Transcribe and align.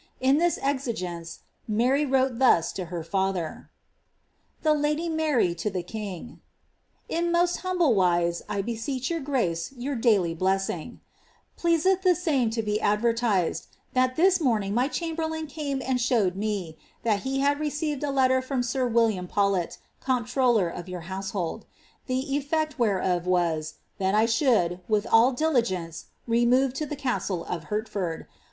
In 0.19 0.39
this 0.39 0.57
exigence 0.63 1.41
Mary 1.67 2.05
wrote 2.07 2.39
thus 2.39 2.73
to 2.73 2.85
her 2.85 3.03
father:— 3.03 3.69
Trb 4.65 4.81
Ladt 4.81 5.11
Mart 5.15 5.59
to 5.59 5.69
the 5.69 5.83
Kisre. 5.83 6.39
In 7.07 7.31
most 7.31 7.57
humble 7.57 7.93
wise, 7.93 8.41
I 8.49 8.63
beseech 8.63 9.11
your 9.11 9.19
grace 9.19 9.71
of 9.71 9.77
your 9.77 9.93
daily 9.95 10.33
blessing 10.33 11.01
Pleaseth 11.55 12.01
the 12.01 12.15
tame 12.15 12.49
to 12.49 12.63
be 12.63 12.81
advertised, 12.81 13.67
that 13.93 14.15
this 14.15 14.41
morning 14.41 14.73
my 14.73 14.87
chamberlain 14.87 15.45
came 15.45 15.83
and 15.85 16.01
showed 16.01 16.35
me, 16.35 16.79
that 17.03 17.19
he 17.19 17.41
had 17.41 17.59
received 17.59 18.01
a 18.03 18.09
letter 18.09 18.41
from 18.41 18.63
sir 18.63 18.87
William 18.87 19.27
Paulet, 19.27 19.77
comptroller 19.99 20.67
of 20.67 20.89
your 20.89 21.03
houaelidd; 21.03 21.61
tlie 22.09 22.23
effect 22.31 22.79
whereof 22.79 23.25
wns, 23.25 23.75
tlmt 23.99 24.15
I 24.15 24.25
should, 24.25 24.79
with 24.87 25.05
all 25.05 25.31
diligence, 25.31 26.05
remove 26.25 26.73
to 26.73 26.87
the 26.87 26.95
castle 26.95 27.45
of 27.45 27.65
Hertford. 27.65 28.25